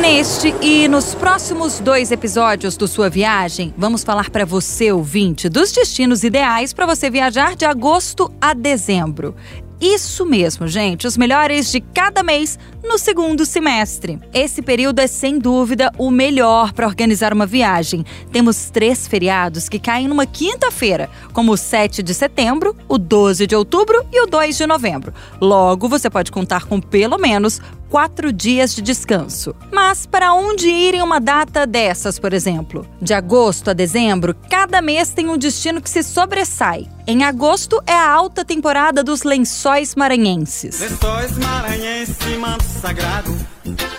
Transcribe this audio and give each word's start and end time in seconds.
Neste 0.00 0.54
e 0.62 0.86
nos 0.86 1.12
próximos 1.12 1.80
dois 1.80 2.12
episódios 2.12 2.76
do 2.76 2.86
Sua 2.86 3.10
Viagem, 3.10 3.74
vamos 3.76 4.04
falar 4.04 4.30
para 4.30 4.46
você, 4.46 4.92
ouvinte, 4.92 5.48
dos 5.48 5.72
destinos 5.72 6.22
ideais 6.22 6.72
para 6.72 6.86
você 6.86 7.10
viajar 7.10 7.56
de 7.56 7.64
agosto 7.64 8.32
a 8.40 8.54
dezembro. 8.54 9.34
Isso 9.80 10.26
mesmo, 10.26 10.66
gente, 10.66 11.06
os 11.06 11.16
melhores 11.16 11.70
de 11.70 11.80
cada 11.80 12.20
mês 12.24 12.58
no 12.82 12.98
segundo 12.98 13.46
semestre. 13.46 14.18
Esse 14.34 14.60
período 14.60 14.98
é 14.98 15.06
sem 15.06 15.38
dúvida 15.38 15.92
o 15.96 16.10
melhor 16.10 16.72
para 16.72 16.86
organizar 16.86 17.32
uma 17.32 17.46
viagem. 17.46 18.04
Temos 18.32 18.70
três 18.70 19.06
feriados 19.06 19.68
que 19.68 19.78
caem 19.78 20.08
numa 20.08 20.26
quinta-feira, 20.26 21.08
como 21.32 21.52
o 21.52 21.56
7 21.56 22.02
de 22.02 22.12
setembro, 22.12 22.74
o 22.88 22.98
12 22.98 23.46
de 23.46 23.54
outubro 23.54 24.04
e 24.12 24.20
o 24.20 24.26
2 24.26 24.56
de 24.56 24.66
novembro. 24.66 25.14
Logo, 25.40 25.88
você 25.88 26.10
pode 26.10 26.32
contar 26.32 26.64
com 26.64 26.80
pelo 26.80 27.16
menos 27.16 27.60
quatro 27.88 28.32
dias 28.32 28.74
de 28.74 28.82
descanso. 28.82 29.54
Mas 29.72 30.06
para 30.06 30.32
onde 30.34 30.68
ir 30.68 30.94
em 30.94 31.02
uma 31.02 31.20
data 31.20 31.66
dessas, 31.66 32.18
por 32.18 32.32
exemplo? 32.32 32.86
De 33.00 33.14
agosto 33.14 33.70
a 33.70 33.72
dezembro, 33.72 34.34
cada 34.50 34.80
mês 34.80 35.10
tem 35.10 35.28
um 35.28 35.36
destino 35.36 35.80
que 35.80 35.90
se 35.90 36.02
sobressai. 36.02 36.88
Em 37.06 37.24
agosto 37.24 37.82
é 37.86 37.94
a 37.94 38.10
alta 38.10 38.44
temporada 38.44 39.02
dos 39.02 39.22
lençóis 39.22 39.94
maranhenses. 39.94 40.80
Lençóis 40.80 41.38
maranhense, 41.38 42.36
manto 42.38 42.64
sagrado, 42.64 43.34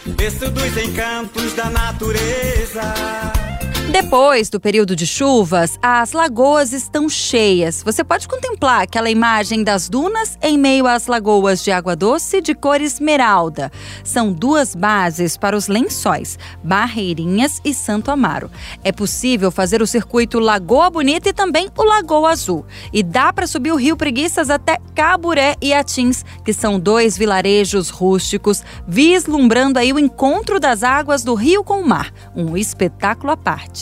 berço 0.06 0.50
dos 0.52 0.78
encantos 0.78 1.54
da 1.54 1.70
natureza. 1.70 3.49
Depois 3.92 4.52
do 4.52 4.60
período 4.60 4.96
de 4.96 5.08
chuvas, 5.08 5.80
as 5.82 6.12
lagoas 6.12 6.74
estão 6.74 7.10
cheias. 7.10 7.82
Você 7.84 8.04
pode 8.04 8.28
contemplar 8.28 8.84
aquela 8.84 9.10
imagem 9.10 9.64
das 9.64 9.90
dunas 9.90 10.38
em 10.44 10.60
meio 10.60 10.86
às 10.86 11.08
lagoas 11.08 11.64
de 11.64 11.72
água 11.72 11.96
doce 11.96 12.40
de 12.40 12.54
cor 12.54 12.82
esmeralda. 12.82 13.72
São 14.04 14.32
duas 14.32 14.76
bases 14.76 15.36
para 15.38 15.58
os 15.58 15.68
lençóis, 15.68 16.38
Barreirinhas 16.64 17.60
e 17.66 17.74
Santo 17.74 18.12
Amaro. 18.12 18.52
É 18.84 18.92
possível 18.92 19.50
fazer 19.50 19.82
o 19.82 19.88
circuito 19.88 20.38
Lagoa 20.38 20.92
Bonita 20.92 21.30
e 21.30 21.34
também 21.34 21.68
o 21.76 21.84
Lagoa 21.84 22.30
Azul. 22.30 22.66
E 22.94 23.02
dá 23.02 23.34
para 23.34 23.48
subir 23.48 23.72
o 23.72 23.78
Rio 23.78 23.98
Preguiças 23.98 24.52
até 24.52 24.78
Caburé 24.94 25.56
e 25.60 25.74
Atins, 25.74 26.24
que 26.46 26.54
são 26.54 26.80
dois 26.80 27.18
vilarejos 27.18 27.90
rústicos, 27.90 28.64
vislumbrando 28.88 29.80
aí 29.80 29.92
o 29.92 30.00
encontro 30.00 30.60
das 30.60 30.84
águas 30.84 31.24
do 31.24 31.34
rio 31.34 31.64
com 31.64 31.82
o 31.82 31.88
mar. 31.88 32.14
Um 32.36 32.56
espetáculo 32.56 33.32
à 33.32 33.38
parte. 33.38 33.79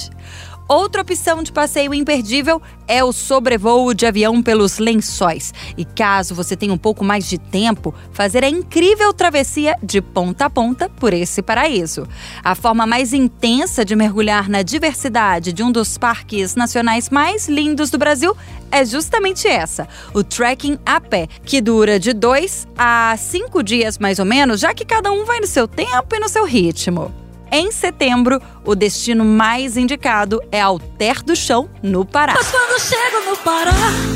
Outra 0.68 1.02
opção 1.02 1.42
de 1.42 1.52
passeio 1.52 1.94
imperdível 1.94 2.62
é 2.90 3.02
o 3.02 3.14
sobrevoo 3.14 3.94
de 3.94 4.06
avião 4.06 4.44
pelos 4.44 4.80
lençóis. 4.80 5.54
E 5.78 5.86
caso 5.86 6.36
você 6.36 6.58
tenha 6.58 6.74
um 6.74 6.78
pouco 6.78 7.06
mais 7.06 7.30
de 7.30 7.38
tempo, 7.38 7.96
fazer 8.12 8.44
a 8.44 8.50
incrível 8.50 9.14
travessia 9.14 9.76
de 9.82 10.02
ponta 10.02 10.46
a 10.46 10.50
ponta 10.50 10.90
por 10.90 11.14
esse 11.14 11.42
paraíso. 11.42 12.06
A 12.44 12.54
forma 12.54 12.86
mais 12.86 13.14
intensa 13.14 13.86
de 13.86 13.96
mergulhar 13.96 14.50
na 14.50 14.62
diversidade 14.62 15.54
de 15.54 15.64
um 15.64 15.72
dos 15.72 15.98
parques 15.98 16.54
nacionais 16.54 17.10
mais 17.10 17.48
lindos 17.48 17.90
do 17.90 17.98
Brasil 17.98 18.36
é 18.70 18.84
justamente 18.84 19.48
essa, 19.48 19.88
o 20.14 20.22
trekking 20.22 20.78
a 20.86 21.00
pé, 21.00 21.28
que 21.46 21.62
dura 21.62 21.98
de 21.98 22.12
dois 22.12 22.68
a 22.78 23.16
cinco 23.18 23.64
dias 23.64 23.98
mais 23.98 24.20
ou 24.20 24.26
menos, 24.26 24.60
já 24.60 24.74
que 24.74 24.84
cada 24.84 25.14
um 25.14 25.24
vai 25.24 25.40
no 25.40 25.48
seu 25.48 25.66
tempo 25.66 26.14
e 26.14 26.20
no 26.20 26.28
seu 26.28 26.44
ritmo. 26.44 27.27
Em 27.52 27.72
setembro, 27.72 28.42
o 28.66 28.76
destino 28.76 29.24
mais 29.24 29.78
indicado 29.78 30.42
é 30.52 30.60
Alter 30.60 31.24
do 31.24 31.36
Chão, 31.36 31.70
no 31.82 32.06
Pará. 32.06 32.34
Mas 32.36 32.52
quando 32.52 32.80
chego 32.80 33.30
no 33.30 33.38
Pará, 33.38 33.74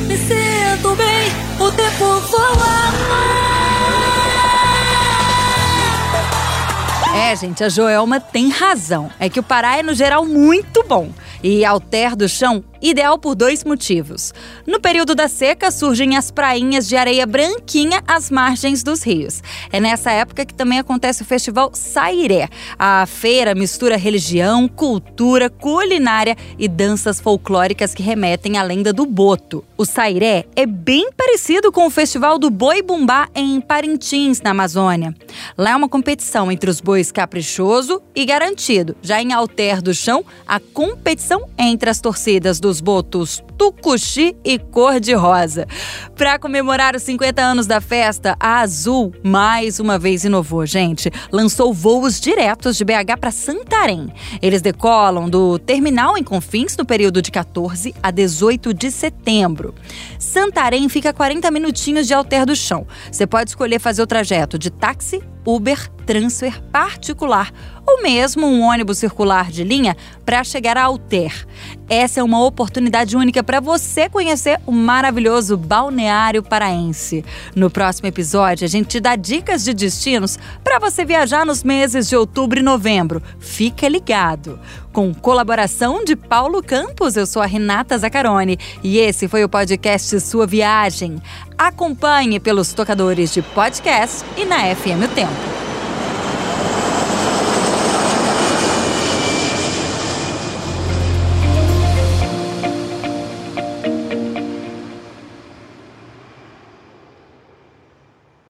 me 0.07 0.17
sinto 0.17 0.95
bem, 0.95 1.29
o 1.59 1.71
tempo 1.71 2.19
voa. 2.27 3.31
É, 7.15 7.35
gente, 7.35 7.63
a 7.63 7.69
Joelma 7.69 8.19
tem 8.19 8.49
razão. 8.49 9.09
É 9.19 9.29
que 9.29 9.39
o 9.39 9.43
Pará 9.43 9.77
é, 9.77 9.83
no 9.83 9.93
geral, 9.93 10.25
muito 10.25 10.83
bom. 10.83 11.09
E 11.43 11.63
Alter 11.63 12.15
do 12.15 12.27
Chão 12.27 12.63
ideal 12.81 13.17
por 13.17 13.35
dois 13.35 13.63
motivos. 13.63 14.33
No 14.65 14.79
período 14.79 15.13
da 15.13 15.27
seca, 15.27 15.69
surgem 15.71 16.17
as 16.17 16.31
prainhas 16.31 16.87
de 16.87 16.95
areia 16.95 17.25
branquinha 17.25 18.01
às 18.07 18.31
margens 18.31 18.83
dos 18.83 19.03
rios. 19.03 19.41
É 19.71 19.79
nessa 19.79 20.11
época 20.11 20.45
que 20.45 20.53
também 20.53 20.79
acontece 20.79 21.21
o 21.21 21.25
festival 21.25 21.71
Sairé. 21.73 22.49
A 22.79 23.05
feira 23.05 23.53
mistura 23.53 23.97
religião, 23.97 24.67
cultura, 24.67 25.49
culinária 25.49 26.35
e 26.57 26.67
danças 26.67 27.19
folclóricas 27.19 27.93
que 27.93 28.01
remetem 28.01 28.57
à 28.57 28.63
lenda 28.63 28.91
do 28.91 29.05
Boto. 29.05 29.63
O 29.77 29.85
Sairé 29.85 30.45
é 30.55 30.65
bem 30.65 31.11
parecido 31.15 31.71
com 31.71 31.85
o 31.85 31.89
festival 31.89 32.39
do 32.39 32.49
Boi 32.49 32.81
Bumbá 32.81 33.29
em 33.35 33.59
Parintins, 33.61 34.41
na 34.41 34.51
Amazônia. 34.51 35.15
Lá 35.57 35.71
é 35.71 35.75
uma 35.75 35.89
competição 35.89 36.51
entre 36.51 36.69
os 36.69 36.81
bois 36.81 37.11
caprichoso 37.11 38.01
e 38.15 38.25
garantido. 38.25 38.95
Já 39.01 39.21
em 39.21 39.33
Alter 39.33 39.81
do 39.81 39.93
Chão, 39.93 40.23
a 40.47 40.59
competição 40.59 41.47
entre 41.57 41.89
as 41.89 41.99
torcidas 41.99 42.59
do 42.59 42.70
dos 42.71 42.79
botos 42.79 43.43
tucuxi 43.61 44.35
e 44.43 44.57
cor-de-rosa. 44.57 45.67
Para 46.15 46.39
comemorar 46.39 46.95
os 46.95 47.03
50 47.03 47.43
anos 47.43 47.67
da 47.67 47.79
festa, 47.79 48.35
a 48.39 48.59
Azul 48.61 49.13
mais 49.23 49.79
uma 49.79 49.99
vez 49.99 50.23
inovou, 50.23 50.65
gente. 50.65 51.11
Lançou 51.31 51.71
voos 51.71 52.19
diretos 52.19 52.75
de 52.75 52.83
BH 52.83 53.19
para 53.19 53.29
Santarém. 53.29 54.11
Eles 54.41 54.63
decolam 54.63 55.29
do 55.29 55.59
terminal 55.59 56.17
em 56.17 56.23
Confins 56.23 56.75
no 56.75 56.83
período 56.83 57.21
de 57.21 57.29
14 57.29 57.93
a 58.01 58.09
18 58.09 58.73
de 58.73 58.89
setembro. 58.89 59.75
Santarém 60.17 60.89
fica 60.89 61.11
a 61.11 61.13
40 61.13 61.51
minutinhos 61.51 62.07
de 62.07 62.15
Alter 62.15 62.47
do 62.47 62.55
Chão. 62.55 62.87
Você 63.11 63.27
pode 63.27 63.51
escolher 63.51 63.77
fazer 63.77 64.01
o 64.01 64.07
trajeto 64.07 64.57
de 64.57 64.71
táxi, 64.71 65.21
Uber, 65.45 65.87
transfer 66.05 66.61
particular 66.71 67.51
ou 67.85 68.01
mesmo 68.01 68.45
um 68.47 68.61
ônibus 68.61 68.97
circular 68.97 69.51
de 69.51 69.63
linha 69.63 69.95
para 70.25 70.43
chegar 70.43 70.77
a 70.77 70.83
Alter. 70.83 71.47
Essa 71.89 72.19
é 72.19 72.23
uma 72.23 72.43
oportunidade 72.43 73.17
única 73.17 73.43
para 73.51 73.59
você 73.59 74.07
conhecer 74.07 74.61
o 74.65 74.71
maravilhoso 74.71 75.57
balneário 75.57 76.41
paraense. 76.41 77.21
No 77.53 77.69
próximo 77.69 78.07
episódio, 78.07 78.63
a 78.63 78.67
gente 78.69 78.87
te 78.87 78.99
dá 79.01 79.17
dicas 79.17 79.65
de 79.65 79.73
destinos 79.73 80.39
para 80.63 80.79
você 80.79 81.03
viajar 81.03 81.45
nos 81.45 81.61
meses 81.61 82.07
de 82.07 82.15
outubro 82.15 82.59
e 82.59 82.63
novembro. 82.63 83.21
Fica 83.41 83.89
ligado! 83.89 84.57
Com 84.93 85.13
colaboração 85.13 86.05
de 86.05 86.15
Paulo 86.15 86.63
Campos, 86.63 87.17
eu 87.17 87.25
sou 87.25 87.41
a 87.41 87.45
Renata 87.45 87.97
Zacarone 87.97 88.57
e 88.81 88.97
esse 88.99 89.27
foi 89.27 89.43
o 89.43 89.49
podcast 89.49 90.17
Sua 90.21 90.47
Viagem. 90.47 91.21
Acompanhe 91.57 92.39
pelos 92.39 92.71
tocadores 92.71 93.33
de 93.33 93.41
podcast 93.41 94.23
e 94.37 94.45
na 94.45 94.73
FM 94.73 95.11
o 95.11 95.13
Tempo. 95.13 95.50